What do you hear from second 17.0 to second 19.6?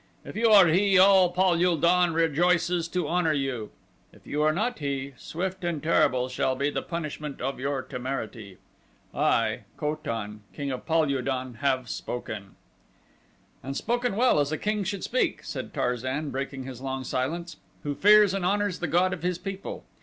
silence, "who fears and honors the god of his